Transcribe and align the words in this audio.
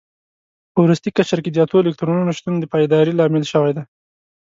په 0.73 0.79
وروستي 0.85 1.09
قشر 1.17 1.39
کې 1.43 1.51
د 1.51 1.57
اتو 1.65 1.77
الکترونونو 1.81 2.31
شتون 2.37 2.53
د 2.59 2.63
پایداري 2.73 3.13
لامل 3.15 3.43
شوی 3.51 3.71
دی. 3.75 3.83